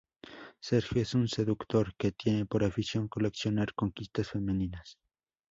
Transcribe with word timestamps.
Sergio 0.59 1.03
es 1.03 1.13
un 1.13 1.27
seductor 1.27 1.93
que 1.95 2.11
tiene 2.13 2.47
por 2.47 2.63
afición 2.63 3.07
coleccionar 3.07 3.75
conquistas 3.75 4.29
femeninas. 4.31 4.97